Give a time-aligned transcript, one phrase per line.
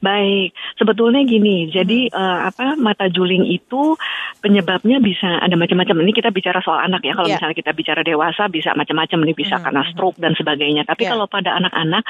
[0.00, 4.00] Baik, sebetulnya gini, jadi uh, apa mata juling itu
[4.40, 6.02] penyebabnya bisa ada macam-macam.
[6.02, 7.12] Ini kita bicara soal anak ya.
[7.12, 7.36] Kalau yeah.
[7.38, 9.18] misalnya kita bicara dewasa bisa macam-macam.
[9.28, 9.64] Ini bisa hmm.
[9.68, 10.88] karena stroke dan sebagainya.
[10.88, 11.12] Tapi yeah.
[11.14, 12.02] kalau pada anak-anak,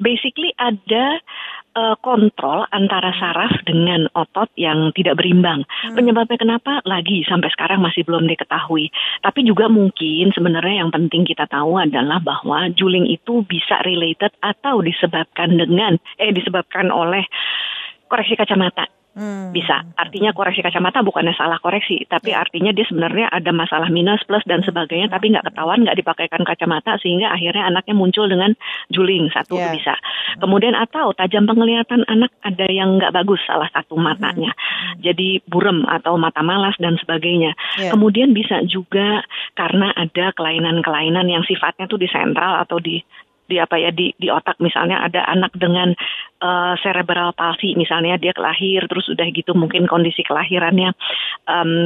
[0.00, 1.20] basically ada
[1.76, 5.62] uh, kontrol antara saraf dengan otot yang tidak berimbang.
[5.68, 5.94] Hmm.
[5.94, 6.80] Penyebabnya kenapa?
[6.88, 8.88] Lagi sampai sekarang masih belum diketahui.
[9.20, 14.80] Tapi juga mungkin sebenarnya yang penting kita tahu adalah bahwa juling itu bisa related atau
[14.80, 17.28] disebabkan dengan eh disebabkan oleh
[18.08, 18.95] koreksi kacamata.
[19.16, 19.48] Hmm.
[19.48, 19.80] Bisa.
[19.96, 22.44] Artinya koreksi kacamata bukannya salah koreksi, tapi yeah.
[22.44, 27.00] artinya dia sebenarnya ada masalah minus, plus dan sebagainya, tapi nggak ketahuan, nggak dipakaikan kacamata
[27.00, 28.52] sehingga akhirnya anaknya muncul dengan
[28.92, 29.72] juling satu yeah.
[29.72, 29.96] bisa.
[30.36, 35.00] Kemudian atau tajam penglihatan anak ada yang nggak bagus salah satu matanya, hmm.
[35.00, 37.56] jadi burem atau mata malas dan sebagainya.
[37.80, 37.96] Yeah.
[37.96, 39.24] Kemudian bisa juga
[39.56, 43.00] karena ada kelainan-kelainan yang sifatnya tuh di sentral atau di
[43.46, 44.58] di apa ya di di otak.
[44.58, 45.94] Misalnya ada anak dengan
[46.42, 50.92] uh, cerebral palsy misalnya dia kelahir terus udah gitu mungkin kondisi kelahirannya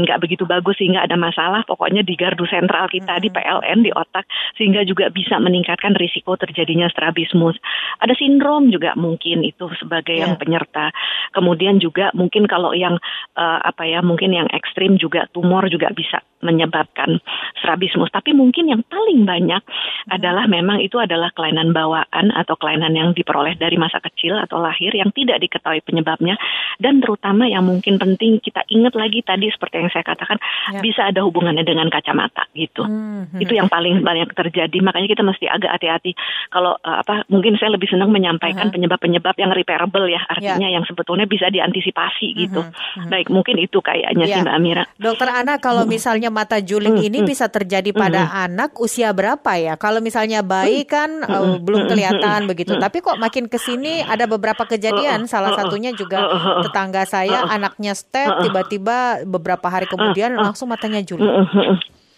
[0.07, 3.93] nggak um, begitu bagus sehingga ada masalah pokoknya di gardu sentral kita di PLN di
[3.93, 4.25] otak
[4.57, 7.61] sehingga juga bisa meningkatkan risiko terjadinya strabismus.
[8.01, 10.27] Ada sindrom juga mungkin itu sebagai yeah.
[10.27, 10.91] yang penyerta.
[11.37, 12.97] Kemudian juga mungkin kalau yang
[13.37, 17.21] uh, apa ya mungkin yang ekstrim juga tumor juga bisa menyebabkan
[17.61, 19.62] strabismus tapi mungkin yang paling banyak
[20.09, 24.91] adalah memang itu adalah kelainan bawaan atau kelainan yang diperoleh dari masa kecil atau lahir
[24.93, 26.41] yang tidak diketahui penyebabnya
[26.81, 30.41] dan terutama yang mungkin penting kita ingat lagi tadi seperti yang saya katakan
[30.73, 30.81] ya.
[30.81, 32.83] bisa ada hubungannya dengan kacamata gitu.
[32.83, 33.41] Hmm, hmm.
[33.45, 36.17] Itu yang paling banyak terjadi makanya kita mesti agak hati-hati
[36.49, 40.81] kalau uh, apa mungkin saya lebih senang menyampaikan penyebab-penyebab yang repairable ya artinya ya.
[40.81, 42.61] yang sebetulnya bisa diantisipasi hmm, gitu.
[42.65, 43.11] Hmm, hmm.
[43.12, 44.34] Baik mungkin itu kayaknya ya.
[44.39, 44.84] sih Mbak Amira.
[44.97, 45.93] Dokter Ana kalau hmm.
[45.93, 47.29] misalnya mata juling hmm, ini hmm.
[47.29, 48.45] bisa terjadi pada hmm.
[48.51, 49.75] anak usia berapa ya?
[49.77, 52.79] Kalau misalnya bayi kan hmm uh, belum kelihatan begitu.
[52.79, 56.27] Tapi kok makin ke sini ada beberapa kejadian, salah satunya juga
[56.65, 61.27] tetangga saya anaknya step tiba-tiba beberapa hari kemudian langsung matanya juli.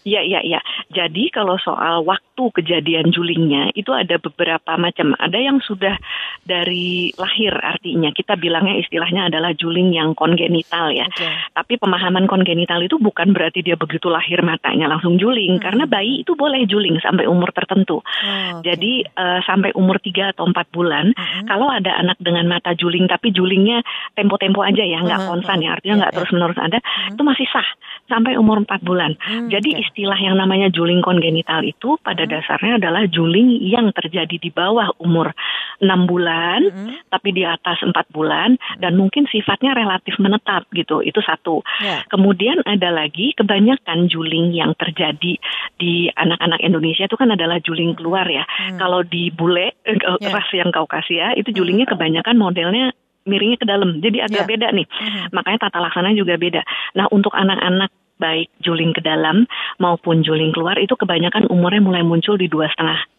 [0.03, 0.59] Iya, iya, iya.
[0.91, 5.15] Jadi kalau soal waktu kejadian julingnya itu ada beberapa macam.
[5.15, 5.95] Ada yang sudah
[6.43, 11.07] dari lahir artinya kita bilangnya istilahnya adalah juling yang kongenital ya.
[11.07, 11.31] Okay.
[11.55, 15.63] Tapi pemahaman kongenital itu bukan berarti dia begitu lahir matanya langsung juling hmm.
[15.63, 18.03] karena bayi itu boleh juling sampai umur tertentu.
[18.03, 18.75] Oh, okay.
[18.75, 21.47] Jadi uh, sampai umur 3 atau 4 bulan hmm.
[21.47, 23.79] kalau ada anak dengan mata juling tapi julingnya
[24.19, 25.29] tempo-tempo aja ya, nggak hmm.
[25.31, 27.15] konstan ya, artinya nggak yeah, terus-menerus ada, hmm.
[27.15, 27.69] itu masih sah
[28.11, 29.15] sampai umur 4 bulan.
[29.23, 32.33] Hmm, Jadi okay istilah yang namanya juling kongenital itu pada hmm.
[32.33, 35.29] dasarnya adalah juling yang terjadi di bawah umur
[35.77, 37.13] 6 bulan, hmm.
[37.13, 38.81] tapi di atas 4 bulan, hmm.
[38.81, 41.05] dan mungkin sifatnya relatif menetap gitu.
[41.05, 41.61] Itu satu.
[41.77, 42.01] Yeah.
[42.09, 45.37] Kemudian ada lagi kebanyakan juling yang terjadi
[45.77, 48.49] di anak-anak Indonesia itu kan adalah juling keluar ya.
[48.49, 48.81] Hmm.
[48.81, 50.33] Kalau di bule, yeah.
[50.33, 54.01] ras yang Kaukasia, itu julingnya kebanyakan modelnya miringnya ke dalam.
[54.03, 54.49] Jadi agak yeah.
[54.49, 54.87] beda nih.
[54.87, 55.31] Mm-hmm.
[55.31, 56.61] Makanya tata laksana juga beda.
[56.99, 59.45] Nah, untuk anak-anak baik juling ke dalam
[59.77, 63.12] maupun juling keluar itu kebanyakan umurnya mulai muncul di dua setengah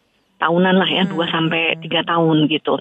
[0.45, 1.11] tahunan lah ya hmm.
[1.11, 2.77] dua sampai tiga tahun gitu.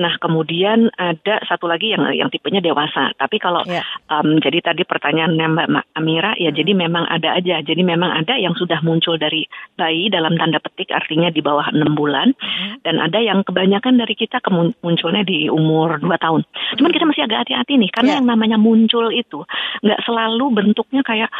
[0.00, 3.12] Nah kemudian ada satu lagi yang yang tipenya dewasa.
[3.20, 3.84] Tapi kalau yeah.
[4.08, 6.58] um, jadi tadi pertanyaannya Mbak Amira ya hmm.
[6.58, 7.60] jadi memang ada aja.
[7.60, 9.44] Jadi memang ada yang sudah muncul dari
[9.76, 12.82] bayi dalam tanda petik artinya di bawah enam bulan hmm.
[12.88, 14.40] dan ada yang kebanyakan dari kita
[14.80, 16.42] munculnya di umur dua tahun.
[16.80, 18.18] Cuman kita masih agak hati-hati nih karena yeah.
[18.22, 19.44] yang namanya muncul itu
[19.84, 21.30] nggak selalu bentuknya kayak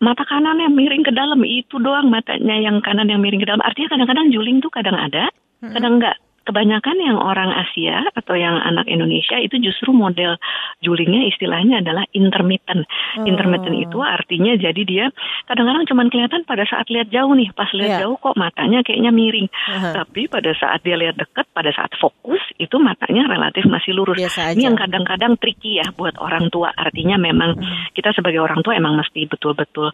[0.00, 3.60] mata kanan yang miring ke dalam itu doang matanya yang kanan yang miring ke dalam.
[3.60, 5.28] Artinya kadang-kadang juling tuh kadang ada
[5.60, 10.40] kadang enggak kebanyakan yang orang Asia atau yang anak Indonesia itu justru model
[10.80, 12.88] julingnya istilahnya adalah intermittent.
[13.20, 13.28] Oh.
[13.28, 15.06] Intermittent itu artinya jadi dia
[15.44, 18.00] kadang-kadang cuma kelihatan pada saat lihat jauh nih, pas lihat yeah.
[18.06, 19.48] jauh kok matanya kayaknya miring.
[19.48, 19.92] Uh-huh.
[20.02, 24.18] Tapi pada saat dia lihat dekat, pada saat fokus itu matanya relatif masih lurus.
[24.18, 26.72] Ini yang kadang-kadang tricky ya buat orang tua.
[26.72, 27.92] Artinya memang uh-huh.
[27.92, 29.92] kita sebagai orang tua emang mesti betul-betul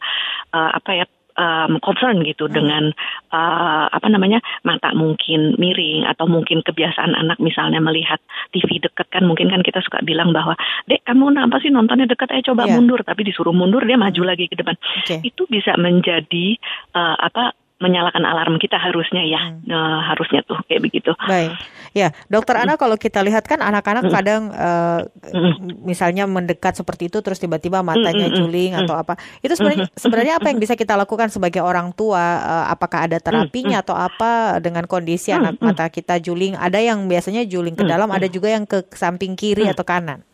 [0.55, 1.05] uh, apa ya
[1.37, 2.55] um, concern gitu hmm.
[2.56, 2.85] dengan
[3.31, 8.19] uh, apa namanya mata mungkin miring atau mungkin kebiasaan anak misalnya melihat
[8.50, 10.56] TV dekat kan mungkin kan kita suka bilang bahwa
[10.88, 12.75] dek kamu apa sih nontonnya dekat ayo coba yeah.
[12.75, 14.75] mundur tapi disuruh mundur dia maju lagi ke depan
[15.05, 15.21] okay.
[15.23, 16.56] itu bisa menjadi
[16.97, 19.69] uh, apa menyalakan alarm kita harusnya ya hmm.
[19.69, 21.12] uh, harusnya tuh kayak begitu.
[21.28, 21.52] Baik,
[21.93, 24.14] ya dokter Ana kalau kita lihat kan anak-anak hmm.
[24.17, 25.84] kadang uh, hmm.
[25.84, 28.37] misalnya mendekat seperti itu terus tiba-tiba matanya hmm.
[28.37, 28.81] juling hmm.
[28.84, 29.93] atau apa itu sebenarnya hmm.
[29.93, 32.25] sebenarnya apa yang bisa kita lakukan sebagai orang tua?
[32.40, 33.84] Uh, apakah ada terapinya hmm.
[33.84, 35.38] atau apa dengan kondisi hmm.
[35.38, 36.56] anak mata kita juling?
[36.56, 40.25] Ada yang biasanya juling ke dalam, ada juga yang ke samping kiri atau kanan.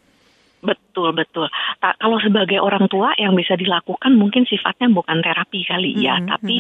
[0.63, 1.51] Betul betul.
[1.83, 6.23] Ta kalau sebagai orang tua yang bisa dilakukan mungkin sifatnya bukan terapi kali ya, mm
[6.23, 6.31] -hmm.
[6.31, 6.55] tapi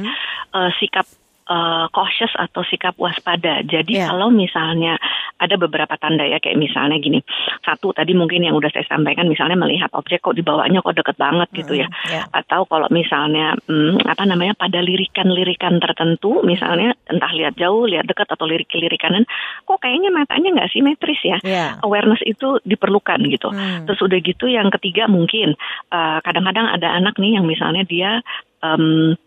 [0.58, 1.06] uh, sikap
[1.52, 3.60] uh, cautious atau sikap waspada.
[3.68, 4.08] Jadi yeah.
[4.08, 4.96] kalau misalnya
[5.36, 7.20] ada beberapa tanda ya kayak misalnya gini,
[7.60, 11.48] satu tadi mungkin yang udah saya sampaikan misalnya melihat objek kok dibawanya kok deket banget
[11.50, 12.24] mm, gitu ya, yeah.
[12.32, 18.30] atau kalau misalnya hmm, apa namanya pada lirikan-lirikan tertentu misalnya entah lihat jauh, lihat dekat
[18.30, 19.26] atau lirik-lirikanan,
[19.66, 21.38] kok kayaknya matanya nggak simetris ya.
[21.42, 21.82] Yeah.
[21.82, 23.50] Awareness itu diperlukan gitu.
[23.50, 23.90] Mm.
[23.90, 25.58] Terus udah gitu yang ketiga mungkin
[25.90, 28.22] eh, kadang-kadang uh, ada anak nih yang misalnya dia
[28.62, 29.18] um,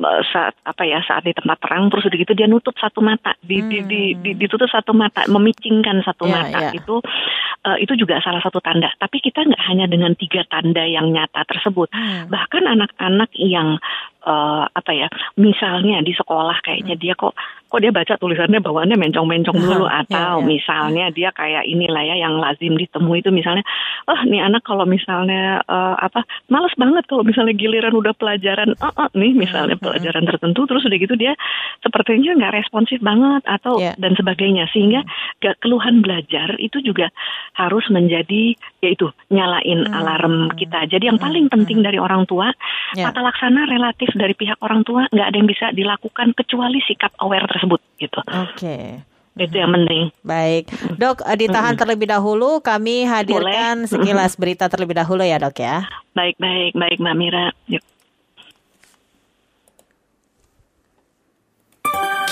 [0.00, 3.68] saat apa ya saat di tempat terang terus begitu dia nutup satu mata di, hmm.
[3.68, 6.72] di, di, di ditutup satu mata memicingkan satu yeah, mata yeah.
[6.72, 6.96] itu
[7.68, 11.44] uh, itu juga salah satu tanda tapi kita nggak hanya dengan tiga tanda yang nyata
[11.44, 12.32] tersebut hmm.
[12.32, 13.76] bahkan anak-anak yang
[14.26, 15.08] uh, apa ya
[15.38, 17.02] misalnya di sekolah kayaknya hmm.
[17.02, 17.34] dia kok
[17.72, 20.44] kok dia baca tulisannya bawaannya mencong-mencong dulu iya, atau yeah, yeah.
[20.44, 23.64] misalnya dia kayak inilah ya yang lazim ditemui itu misalnya
[24.12, 26.20] oh nih anak kalau misalnya uh, apa
[26.52, 30.68] males banget kalau misalnya giliran udah pelajaran oh, oh nih misalnya hmm, hmm, pelajaran tertentu
[30.68, 31.32] terus udah gitu dia
[31.80, 33.96] sepertinya nggak responsif banget atau yeah.
[33.96, 35.00] dan sebagainya sehingga
[35.40, 37.08] gak keluhan belajar itu juga
[37.56, 38.52] harus menjadi
[38.84, 39.96] yaitu nyalain hmm.
[39.96, 42.52] alarm kita jadi yang paling penting dari orang tua
[42.92, 43.08] yeah.
[43.08, 47.48] tata laksana relatif dari pihak orang tua nggak ada yang bisa dilakukan kecuali sikap aware
[47.48, 48.20] tersebut gitu.
[48.24, 48.56] Oke.
[48.56, 48.84] Okay.
[49.32, 50.12] Itu yang penting.
[50.20, 50.68] Baik,
[51.00, 52.60] dok eh, ditahan terlebih dahulu.
[52.60, 53.88] Kami hadirkan Boleh.
[53.88, 55.88] sekilas berita terlebih dahulu ya dok ya.
[56.12, 57.46] Baik baik baik Mbak Mira.
[57.72, 57.80] Yuk.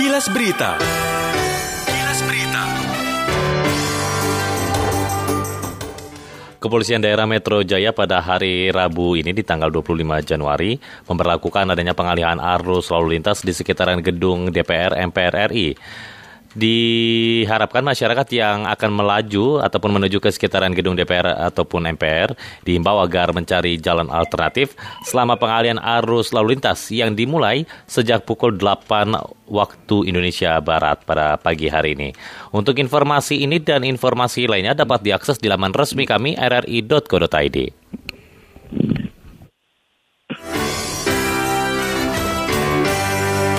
[0.01, 0.81] Kilas Berita.
[6.61, 9.97] Kepolisian daerah Metro Jaya pada hari Rabu ini di tanggal 25
[10.29, 10.77] Januari
[11.09, 15.73] memperlakukan adanya pengalihan arus lalu lintas di sekitaran gedung DPR MPR RI
[16.55, 22.35] diharapkan masyarakat yang akan melaju ataupun menuju ke sekitaran gedung DPR ataupun MPR
[22.67, 24.75] diimbau agar mencari jalan alternatif
[25.07, 29.15] selama pengalian arus lalu lintas yang dimulai sejak pukul 8
[29.47, 32.11] waktu Indonesia Barat pada pagi hari ini.
[32.51, 37.59] Untuk informasi ini dan informasi lainnya dapat diakses di laman resmi kami rri.co.id.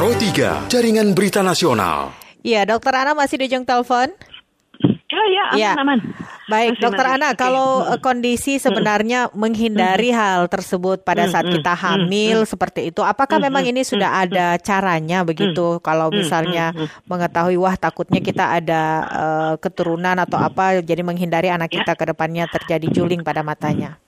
[0.02, 2.21] Pro 3, Jaringan Berita Nasional.
[2.42, 4.10] Iya, Dokter Ana masih di ujung telepon.
[5.12, 5.72] Oh ya, aman, ya.
[5.76, 6.00] aman.
[6.48, 8.00] Baik, masih, Dokter Ana, kalau hmm.
[8.00, 9.36] kondisi sebenarnya hmm.
[9.36, 10.18] menghindari hmm.
[10.18, 11.60] hal tersebut pada saat hmm.
[11.60, 12.50] kita hamil hmm.
[12.50, 13.46] seperti itu, apakah hmm.
[13.52, 14.24] memang ini sudah hmm.
[14.24, 15.78] ada caranya begitu?
[15.78, 15.84] Hmm.
[15.84, 17.12] Kalau misalnya hmm.
[17.12, 21.84] mengetahui wah takutnya kita ada uh, keturunan atau apa, jadi menghindari anak ya.
[21.84, 24.00] kita ke depannya terjadi juling pada matanya.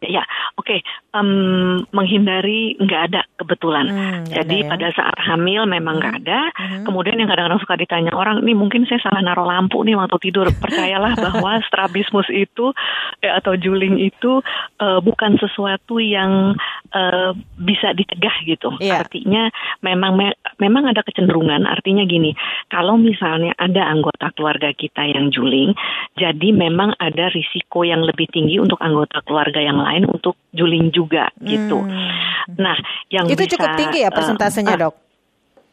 [0.00, 0.24] Ya, ya.
[0.56, 0.64] oke.
[0.64, 0.80] Okay.
[1.12, 3.86] Um, menghindari nggak ada kebetulan.
[3.86, 4.68] Hmm, Jadi ya.
[4.68, 6.50] pada saat hamil memang nggak ada.
[6.50, 6.82] Hmm.
[6.82, 10.50] Kemudian yang kadang-kadang suka ditanya orang, nih mungkin saya salah naruh lampu nih waktu tidur.
[10.50, 12.74] Percayalah bahwa strabismus itu
[13.22, 14.42] ya, atau juling itu
[14.82, 16.58] uh, bukan sesuatu yang
[16.90, 17.30] uh,
[17.62, 18.74] bisa dicegah gitu.
[18.82, 19.06] Yeah.
[19.06, 19.54] Artinya
[19.86, 21.62] memang me memang ada kecenderungan.
[21.70, 22.34] Artinya gini,
[22.66, 25.70] kalau misalnya ada anggota keluarga kita yang juling,
[26.18, 31.28] jadi memang ada risiko yang lebih tinggi untuk anggota keluarga yang lain untuk juling juga
[31.44, 31.84] gitu.
[31.84, 32.56] Hmm.
[32.56, 32.76] Nah,
[33.12, 35.05] yang itu bisa, cukup tinggi ya persentasenya, uh, dok?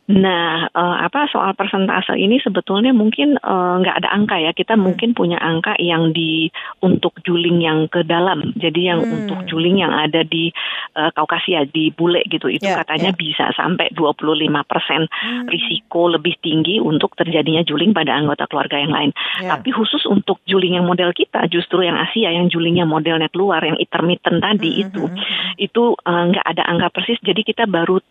[0.03, 4.51] Nah, uh, apa soal persentase ini sebetulnya mungkin uh, nggak ada angka ya.
[4.51, 4.83] Kita hmm.
[4.83, 6.51] mungkin punya angka yang di
[6.83, 8.51] untuk juling yang ke dalam.
[8.59, 9.13] Jadi yang hmm.
[9.23, 10.51] untuk juling yang ada di
[10.99, 13.21] uh, Kaukasia di bule gitu itu yeah, katanya yeah.
[13.23, 14.19] bisa sampai 25%
[14.67, 15.47] persen hmm.
[15.47, 19.15] risiko lebih tinggi untuk terjadinya juling pada anggota keluarga yang lain.
[19.39, 19.55] Yeah.
[19.55, 23.79] Tapi khusus untuk juling yang model kita justru yang Asia yang julingnya modelnya keluar yang
[23.79, 24.83] intermittent tadi hmm.
[24.83, 25.53] itu hmm, hmm.
[25.63, 27.23] itu nggak uh, ada angka persis.
[27.23, 28.03] Jadi kita baru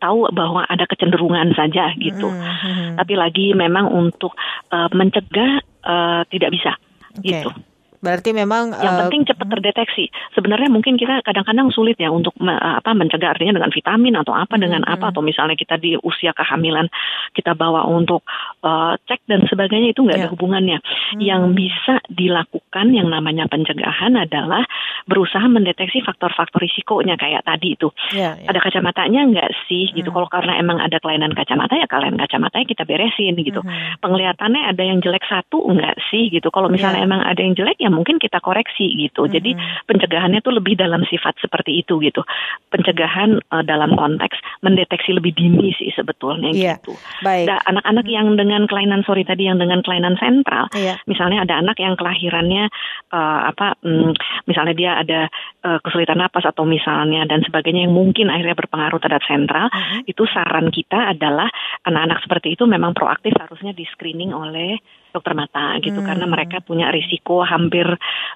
[0.00, 2.28] tahu bahwa ada kecenderungan saja gitu.
[2.28, 2.88] Mm -hmm.
[2.96, 4.32] Tapi lagi memang untuk
[4.72, 6.72] uh, mencegah uh, tidak bisa
[7.18, 7.36] okay.
[7.44, 7.50] gitu.
[7.98, 10.06] Berarti memang yang uh, penting cepat terdeteksi.
[10.30, 14.54] Sebenarnya mungkin kita kadang-kadang sulit ya untuk me, apa mencegah artinya dengan vitamin atau apa
[14.54, 14.94] dengan hmm.
[14.94, 16.86] apa atau misalnya kita di usia kehamilan
[17.34, 18.22] kita bawa untuk
[18.62, 20.26] uh, cek dan sebagainya itu nggak yeah.
[20.26, 20.34] ada ya.
[20.38, 20.78] hubungannya.
[20.78, 21.18] Hmm.
[21.18, 24.62] Yang bisa dilakukan yang namanya pencegahan adalah
[25.10, 27.90] berusaha mendeteksi faktor-faktor risikonya kayak tadi itu.
[28.14, 28.50] Yeah, yeah.
[28.54, 29.90] Ada kacamatanya nggak sih gitu.
[29.90, 29.96] hmm.
[30.06, 30.08] gitu.
[30.14, 33.58] Kalau karena emang ada kelainan kacamata ya kelainan kacamatanya kita beresin gitu.
[33.58, 33.98] Hmm.
[33.98, 36.46] Penglihatannya ada yang jelek satu nggak sih gitu.
[36.54, 37.08] Kalau misalnya yeah.
[37.10, 39.24] emang ada yang jelek ya ya mungkin kita koreksi gitu.
[39.24, 39.32] Mm.
[39.32, 39.50] Jadi
[39.88, 42.20] pencegahannya tuh lebih dalam sifat seperti itu gitu.
[42.68, 46.76] Pencegahan uh, dalam konteks mendeteksi lebih dini sih sebetulnya yeah.
[46.76, 46.92] gitu.
[47.24, 47.48] Baik.
[47.48, 50.96] Nah, anak-anak mm yang dengan kelainan sorry tadi yang dengan kelainan sentral, yeah.
[51.04, 52.66] misalnya ada anak yang kelahirannya
[53.12, 54.16] uh, apa, um,
[54.48, 55.20] misalnya dia ada
[55.62, 60.00] uh, kesulitan napas atau misalnya dan sebagainya yang mungkin akhirnya berpengaruh terhadap sentral, mm -hmm.
[60.08, 61.52] itu saran kita adalah
[61.84, 64.80] anak-anak seperti itu memang proaktif harusnya di screening oleh
[65.12, 66.08] dokter mata gitu hmm.
[66.08, 67.84] karena mereka punya risiko hampir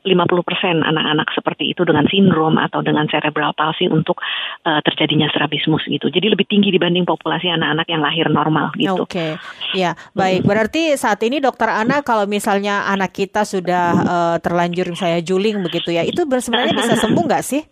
[0.02, 0.12] 50%
[0.82, 4.18] anak-anak seperti itu dengan sindrom atau dengan cerebral palsy untuk
[4.64, 6.08] uh, terjadinya strabismus gitu.
[6.08, 9.04] Jadi lebih tinggi dibanding populasi anak-anak yang lahir normal gitu.
[9.04, 9.36] Oke.
[9.38, 9.76] Okay.
[9.76, 10.44] Ya, baik.
[10.44, 15.94] Berarti saat ini dokter Ana kalau misalnya anak kita sudah uh, terlanjur misalnya juling begitu
[15.94, 17.62] ya, itu sebenarnya bisa sembuh nggak sih?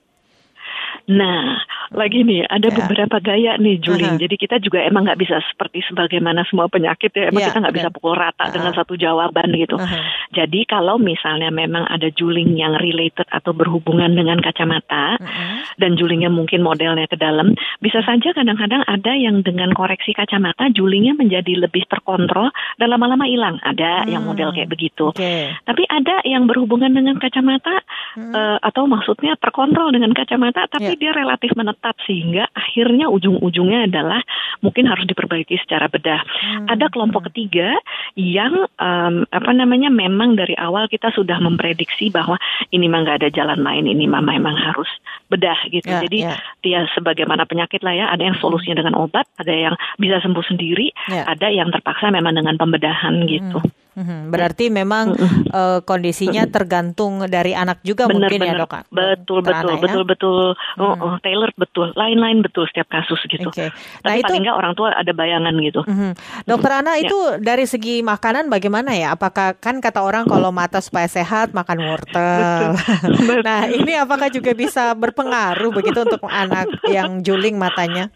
[1.10, 1.58] Nah,
[1.90, 2.76] lagi nih ada yeah.
[2.78, 4.14] beberapa gaya nih Juling.
[4.14, 4.22] Uh-huh.
[4.22, 7.34] Jadi kita juga emang nggak bisa seperti sebagaimana semua penyakit ya.
[7.34, 8.54] Emang yeah, kita nggak bisa pukul rata uh-huh.
[8.54, 9.74] dengan satu jawaban gitu.
[9.74, 10.02] Uh-huh.
[10.30, 15.58] Jadi kalau misalnya memang ada juling yang related atau berhubungan dengan kacamata uh-huh.
[15.82, 21.18] dan julingnya mungkin modelnya ke dalam, bisa saja kadang-kadang ada yang dengan koreksi kacamata julingnya
[21.18, 23.58] menjadi lebih terkontrol dan lama-lama hilang.
[23.66, 24.10] Ada hmm.
[24.14, 25.10] yang model kayak begitu.
[25.10, 25.50] Okay.
[25.66, 27.82] Tapi ada yang berhubungan dengan kacamata
[28.14, 28.30] hmm.
[28.30, 34.20] uh, atau maksudnya terkontrol dengan kacamata tapi yeah dia relatif menetap sehingga akhirnya ujung-ujungnya adalah
[34.60, 36.20] mungkin harus diperbaiki secara bedah.
[36.20, 36.66] Hmm.
[36.68, 37.76] Ada kelompok ketiga
[38.14, 42.36] yang um, apa namanya memang dari awal kita sudah memprediksi bahwa
[42.70, 44.88] ini mah nggak ada jalan lain, ini mah memang harus
[45.32, 45.88] bedah gitu.
[45.88, 46.38] Yeah, Jadi yeah.
[46.60, 50.92] dia sebagaimana penyakit lah ya, ada yang solusinya dengan obat, ada yang bisa sembuh sendiri,
[51.08, 51.24] yeah.
[51.24, 53.58] ada yang terpaksa memang dengan pembedahan gitu.
[53.58, 53.72] Hmm.
[54.00, 55.52] Hmm, berarti memang hmm.
[55.52, 58.56] uh, kondisinya tergantung dari anak juga benar, mungkin ya, benar.
[58.56, 58.72] ya dok?
[58.88, 59.80] Betul betul ya?
[59.84, 60.80] betul betul hmm.
[60.80, 63.52] oh, oh, Taylor betul lain-lain betul setiap kasus gitu.
[63.52, 63.68] Okay.
[64.00, 65.80] Nah Tapi itu paling nggak orang tua ada bayangan gitu.
[65.84, 66.12] Hmm.
[66.48, 67.04] Dokter Ana ya.
[67.04, 69.12] itu dari segi makanan bagaimana ya?
[69.12, 72.72] Apakah kan kata orang kalau mata supaya sehat makan wortel.
[73.10, 73.42] Betul.
[73.44, 78.08] nah ini apakah juga bisa berpengaruh begitu untuk anak yang juling matanya?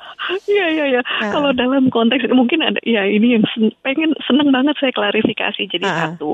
[0.49, 1.01] Iya iya iya.
[1.03, 1.33] Nah.
[1.35, 3.45] Kalau dalam konteks mungkin ada ya ini yang
[3.85, 6.03] pengen seneng banget saya klarifikasi jadi uh-huh.
[6.15, 6.31] satu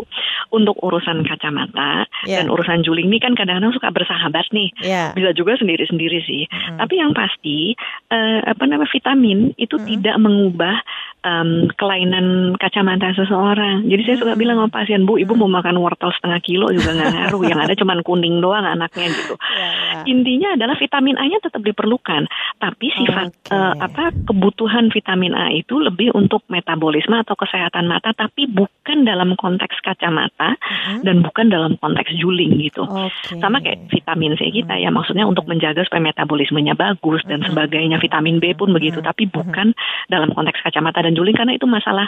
[0.53, 2.45] untuk urusan kacamata yeah.
[2.45, 4.69] dan urusan juling ini kan kadang-kadang suka bersahabat nih.
[4.85, 5.17] Yeah.
[5.17, 6.45] Bisa juga sendiri-sendiri sih.
[6.45, 6.77] Uh-huh.
[6.85, 7.73] Tapi yang pasti
[8.13, 9.89] uh, apa namanya vitamin itu uh-huh.
[9.89, 10.77] tidak mengubah
[11.25, 13.85] um, kelainan kacamata seseorang.
[13.87, 17.13] Jadi saya suka bilang sama pasien, Bu, Ibu mau makan wortel setengah kilo juga nggak
[17.17, 17.43] ngaruh.
[17.45, 19.35] Yang ada cuma kuning doang anaknya gitu.
[19.37, 20.05] Yeah, yeah.
[20.09, 22.27] Intinya adalah vitamin A-nya tetap diperlukan,
[22.59, 23.53] tapi sifat okay.
[23.53, 29.05] uh, eh, apa kebutuhan vitamin A itu lebih untuk metabolisme atau kesehatan mata, tapi bukan
[29.05, 31.05] dalam konteks kacamata uh-huh.
[31.05, 32.85] dan bukan dalam konteks juling gitu.
[32.89, 33.39] Okay.
[33.41, 34.89] Sama kayak vitamin C kita uh-huh.
[34.89, 37.53] ya, maksudnya untuk menjaga supaya metabolismenya bagus dan uh-huh.
[37.53, 38.01] sebagainya.
[38.01, 38.77] Vitamin B pun uh-huh.
[38.81, 39.77] begitu, tapi bukan
[40.09, 42.07] dalam konteks kacamata dan juling karena itu masalah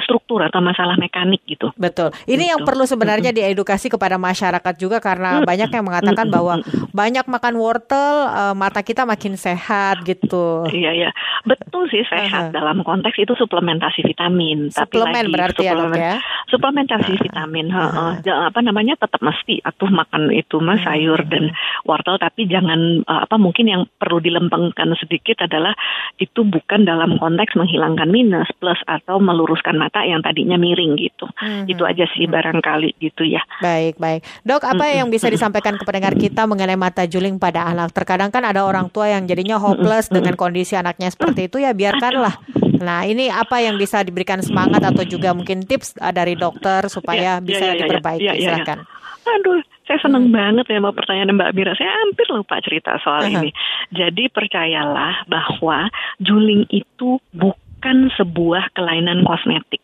[0.00, 1.70] struktur atau masalah mekanik gitu.
[1.76, 2.14] Betul.
[2.24, 2.50] Ini gitu.
[2.56, 8.28] yang perlu sebenarnya diedukasi kepada masyarakat juga karena banyak yang mengatakan bahwa banyak makan wortel
[8.28, 10.68] uh, mata kita makin sehat gitu.
[10.72, 11.10] Iya iya.
[11.42, 12.54] Betul sih sehat uh -huh.
[12.54, 14.70] dalam konteks itu suplementasi vitamin.
[14.70, 16.16] Suplemen Tapi lagi berarti ya, suplemen, ya?
[16.48, 17.24] Suplementasi uh -huh.
[17.26, 17.66] vitamin.
[17.72, 18.48] Uh -huh.
[18.52, 21.52] Apa namanya tetap mesti atau makan itu mah sayur dan
[21.86, 25.74] wortel tapi jangan uh, apa mungkin yang perlu dilempengkan sedikit adalah
[26.18, 31.30] itu bukan dalam konteks menghilangkan minus minus plus atau meluruskan mata yang tadinya miring gitu.
[31.38, 31.70] Mm-hmm.
[31.70, 33.38] Itu aja sih barangkali gitu ya.
[33.62, 34.26] Baik, baik.
[34.42, 34.98] Dok, apa mm-hmm.
[34.98, 37.94] yang bisa disampaikan ke pendengar kita mengenai mata juling pada anak?
[37.94, 40.18] Terkadang kan ada orang tua yang jadinya hopeless mm-hmm.
[40.18, 42.34] dengan kondisi anaknya seperti itu ya biarkanlah.
[42.82, 47.38] Nah, ini apa yang bisa diberikan semangat atau juga mungkin tips uh, dari dokter supaya
[47.38, 48.26] ya, bisa ya, ya, diperbaiki?
[48.26, 48.78] Ya, ya, ya, Silakan.
[49.22, 50.34] Aduh, saya senang hmm.
[50.34, 51.72] banget ya sama pertanyaan Mbak Mira.
[51.78, 53.38] Saya hampir lupa cerita soal uh -huh.
[53.38, 53.50] ini.
[53.94, 55.86] Jadi percayalah bahwa
[56.18, 59.82] juling itu bukan bukan sebuah kelainan kosmetik.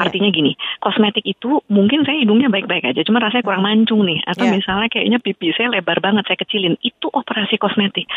[0.00, 4.24] Artinya gini, kosmetik itu mungkin saya hidungnya baik-baik aja, cuma rasanya kurang mancung nih.
[4.24, 4.56] Atau Yeah.
[4.56, 6.80] misalnya kayaknya pipi saya lebar banget, saya kecilin.
[6.80, 8.08] Itu operasi kosmetik.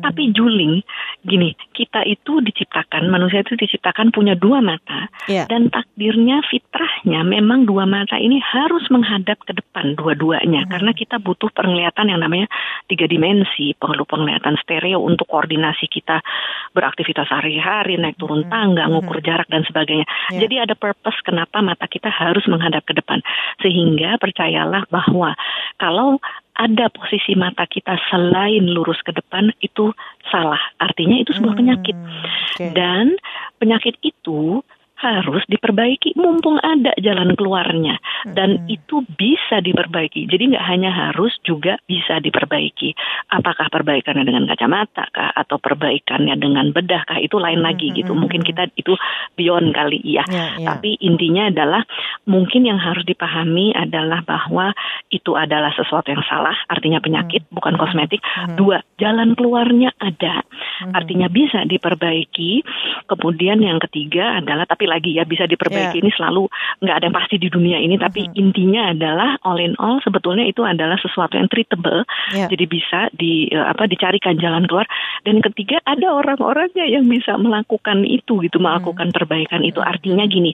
[0.00, 0.80] Tapi juling,
[1.20, 1.52] gini,
[1.82, 5.10] kita itu diciptakan, manusia itu diciptakan punya dua mata.
[5.26, 5.50] Iya.
[5.50, 10.70] Dan takdirnya, fitrahnya, memang dua mata ini harus menghadap ke depan dua-duanya.
[10.70, 12.46] Karena kita butuh penglihatan yang namanya
[12.86, 16.22] tiga dimensi, perlu penglihatan stereo untuk koordinasi kita
[16.70, 20.06] beraktivitas sehari-hari, naik turun tangga, ngukur jarak dan sebagainya.
[20.30, 20.46] Ya.
[20.46, 23.18] Jadi ada purpose kenapa mata kita harus menghadap ke depan.
[23.58, 25.34] Sehingga percayalah bahwa
[25.82, 26.22] kalau
[26.62, 29.90] ada posisi mata kita selain lurus ke depan itu
[30.30, 30.60] salah.
[30.78, 31.96] Artinya itu sebuah penyakit.
[31.98, 32.66] oke.
[32.70, 33.18] Dan
[33.58, 34.62] penyakit itu
[35.02, 37.98] harus diperbaiki mumpung ada jalan keluarnya
[38.30, 40.30] dan itu bisa diperbaiki.
[40.30, 42.94] Jadi nggak hanya harus juga bisa diperbaiki.
[43.34, 45.30] Apakah perbaikannya dengan kacamata kah?
[45.34, 47.18] Atau perbaikannya dengan bedah kah?
[47.18, 48.14] Itu lain lagi gitu.
[48.14, 48.94] mungkin kita itu
[49.34, 50.76] beyond kali ya Ya, ya.
[50.76, 51.82] tapi intinya adalah
[52.28, 54.70] mungkin yang harus dipahami adalah bahwa
[55.10, 56.54] itu adalah sesuatu yang salah.
[56.68, 58.20] Artinya penyakit bukan kosmetik.
[58.54, 60.44] Dua jalan keluarnya ada.
[60.92, 62.62] Artinya bisa diperbaiki.
[63.08, 66.00] Kemudian yang ketiga adalah tapi lagi ya bisa diperbaiki Ya.
[66.04, 66.46] ini selalu
[66.84, 70.62] nggak ada yang pasti di dunia ini tapi intinya adalah all in all sebetulnya itu
[70.66, 72.04] adalah sesuatu yang treatable.
[72.32, 72.48] Ya.
[72.48, 74.88] jadi bisa di eh, apa dicarikan jalan keluar.
[75.22, 79.78] Dan ketiga ada orang-orangnya yang bisa melakukan itu gitu melakukan perbaikan itu.
[79.80, 80.52] Artinya gini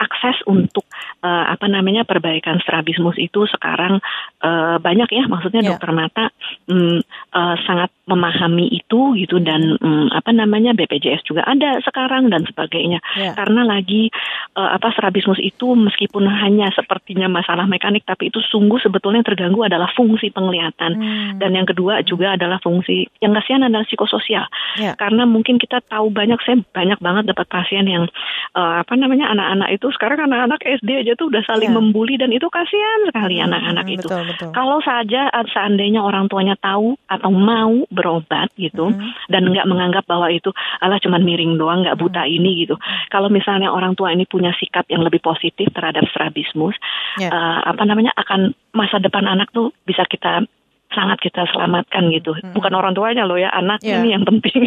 [0.00, 0.86] akses untuk
[1.22, 4.02] eh, apa namanya perbaikan strabismus itu sekarang
[4.42, 5.24] eh, banyak ya.
[5.28, 5.74] Maksudnya Ya.
[5.74, 6.24] dokter mata
[6.68, 7.00] mm,
[7.32, 13.02] eh, sangat memahami itu gitu dan mm, apa namanya BPJS juga ada sekarang dan sebagainya.
[13.16, 13.32] Ya.
[13.34, 14.08] karena lagi
[14.56, 19.60] eh, apa strabismus itu meskipun hanya sepertinya masalah mekanik tapi itu sungguh sebetulnya yang terganggu
[19.68, 21.36] adalah fungsi penglihatan Hmm.
[21.36, 24.48] dan yang kedua juga adalah fungsi yang kasihan adalah psikososial
[24.80, 24.96] Ya.
[24.96, 28.08] karena mungkin kita tahu banyak saya banyak banget dapat pasien yang
[28.56, 31.76] eh, apa namanya anak-anak itu sekarang anak-anak SD aja tuh udah saling Ya.
[31.76, 34.50] membuli dan itu kasihan sekali anak-anak Hmm, itu betul, betul.
[34.56, 39.12] kalau saja uh, seandainya orang tuanya tahu atau mau berobat gitu Hmm.
[39.28, 40.48] dan nggak menganggap bahwa itu
[40.80, 42.32] alah cuman miring doang nggak buta Hmm.
[42.32, 42.78] ini gitu.
[43.10, 46.78] Kalau misalnya orang tua ini punya sikap yang lebih positif terhadap strabismus,
[47.16, 47.28] Ya.
[47.28, 50.44] uh, apa namanya akan masa depan anak tuh bisa kita
[50.88, 52.30] sangat kita selamatkan gitu.
[52.52, 54.00] Bukan orang tuanya loh ya, anaknya Hmm.
[54.00, 54.00] Ya.
[54.00, 54.60] ini yang penting.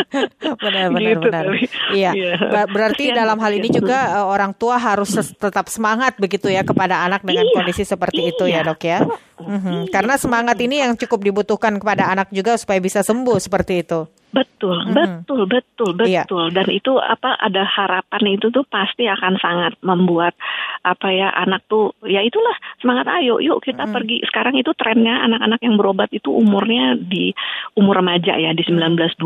[0.62, 1.44] benar benar Gitu benar.
[1.46, 1.60] kali.
[1.92, 2.10] Iya.
[2.12, 2.34] Iya.
[2.40, 3.78] Ber- Berarti Kasihan, dalam hal ini kasihan.
[3.78, 7.54] juga eh, orang tua harus tetap semangat begitu ya kepada anak dengan Iya.
[7.54, 8.66] kondisi seperti itu ya, Iya.
[8.66, 8.98] Dok ya.
[9.42, 9.88] Mhm.
[9.88, 14.00] Karena semangat ini yang cukup dibutuhkan kepada anak juga supaya bisa sembuh seperti itu.
[14.30, 16.22] Betul, betul, betul, Iya.
[16.22, 16.54] betul.
[16.54, 20.38] Dan itu apa ada harapan itu tuh pasti akan sangat membuat
[20.86, 24.22] apa ya anak tuh ya itulah semangat ayo yuk kita pergi.
[24.22, 27.34] Sekarang itu trennya anak-anak yang berobat itu umurnya di
[27.74, 29.18] umur remaja ya di 19-20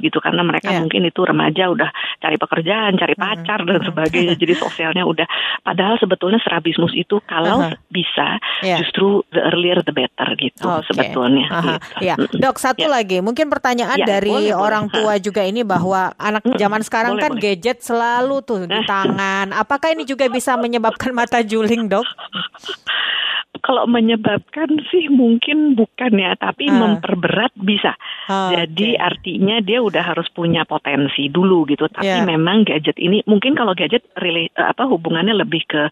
[0.00, 0.86] gitu karena mereka Iya.
[0.86, 1.90] mungkin itu remaja udah
[2.22, 4.38] cari pekerjaan, cari pacar dan sebagainya.
[4.38, 5.26] Jadi sosialnya udah
[5.66, 7.74] padahal sebetulnya strabismus itu kalau Aha.
[7.90, 8.86] bisa Iya.
[8.86, 10.90] justru the earlier the better gitu Oke.
[10.90, 11.46] sebetulnya.
[11.48, 11.74] Aha.
[11.78, 12.02] gitu.
[12.02, 12.90] Ya, dok satu Ya.
[12.92, 14.58] lagi, mungkin pertanyaan Ya, dari boleh, boleh.
[14.58, 17.42] orang tua juga ini bahwa anak zaman sekarang boleh, kan boleh.
[17.46, 19.54] gadget selalu tuh di tangan.
[19.54, 22.02] Apakah ini juga bisa menyebabkan mata juling, dok?
[23.60, 26.74] Kalau menyebabkan sih mungkin bukan ya, tapi Ah.
[26.74, 27.94] memperberat bisa.
[28.26, 28.58] Oke.
[28.58, 31.86] Jadi artinya dia udah harus punya potensi dulu gitu.
[31.86, 32.26] Tapi Ya.
[32.26, 35.86] memang gadget ini mungkin kalau gadget rela- eh, apa hubungannya lebih ke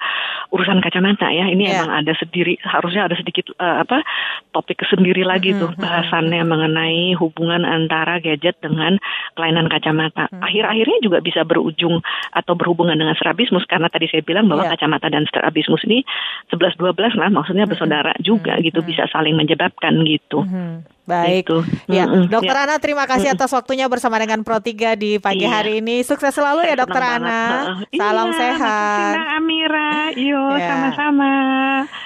[0.50, 1.46] urusan kacamata ya.
[1.46, 1.72] Ini Ya.
[1.78, 4.02] emang ada sendiri harusnya ada sedikit eh, apa
[4.50, 8.98] topik sendiri lagi tuh bahasannya mengenai hubungan antara gadget dengan
[9.36, 10.26] kelainan kacamata.
[10.40, 14.74] Akhir-akhirnya juga bisa berujung atau berhubungan dengan strabismus karena tadi saya bilang bahwa Ya.
[14.74, 16.02] kacamata dan strabismus ini
[16.50, 20.42] 11 12 lah maksudnya bersaudara juga gitu bisa saling menyebabkan gitu.
[20.42, 20.88] Mhm.
[21.02, 21.42] Baik.
[21.42, 21.58] Gitu.
[21.90, 22.62] Ya, Mm-mm, Dokter ya.
[22.62, 25.50] Ana terima kasih atas waktunya bersama dengan Pro 3 di pagi Iya.
[25.50, 25.98] hari ini.
[26.00, 27.18] Sukses selalu ya Dokter Ana.
[27.18, 27.98] banget.
[27.98, 29.12] Salam Iya, sehat.
[29.12, 29.90] Mbak Amira.
[30.14, 30.68] Yo, Ya.
[30.70, 31.32] sama-sama.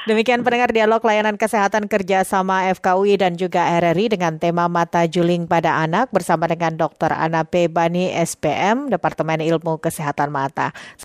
[0.04, 5.44] Demikian pendengar dialog layanan kesehatan kerja sama FKUI dan juga RRI dengan tema mata juling
[5.44, 7.12] pada anak bersama dengan Dr.
[7.12, 7.68] Ana P.
[7.68, 10.72] Bani SPM Departemen Ilmu Kesehatan Mata.